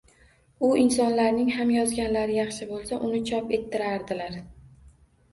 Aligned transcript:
U 0.67 0.67
insonlarning 0.83 1.51
ham 1.57 1.73
yozganlari 1.73 2.37
yaxshi 2.37 2.67
bo‘lsa, 2.71 2.99
uni 3.09 3.19
chop 3.27 3.53
ettirardilar. 3.59 4.39